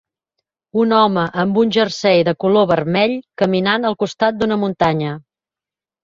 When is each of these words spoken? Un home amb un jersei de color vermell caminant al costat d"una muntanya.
Un 0.83 0.93
home 0.99 1.25
amb 1.41 1.57
un 1.63 1.73
jersei 1.75 2.23
de 2.29 2.33
color 2.43 2.65
vermell 2.71 3.13
caminant 3.41 3.85
al 3.91 3.97
costat 4.05 4.39
d"una 4.39 4.57
muntanya. 4.63 5.13